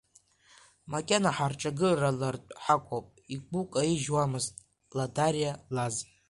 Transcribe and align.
Макьана 0.91 1.31
ҳарҿагылартә 1.37 2.51
ҳаҟоуп, 2.63 3.07
игәы 3.33 3.61
каижьуамызт 3.71 4.53
Ладариа 4.97 5.53
Лаз. 5.75 5.95